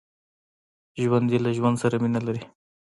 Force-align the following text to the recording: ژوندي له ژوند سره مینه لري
ژوندي 1.03 1.37
له 1.41 1.49
ژوند 1.57 1.77
سره 1.83 1.95
مینه 2.03 2.21
لري 2.27 2.43